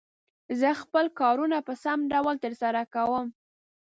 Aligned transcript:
زه 0.59 0.69
خپل 0.81 1.05
کارونه 1.19 1.57
په 1.67 1.73
سم 1.83 1.99
ډول 2.13 2.35
تر 2.43 2.53
سره 2.61 2.81
کووم. 2.93 3.27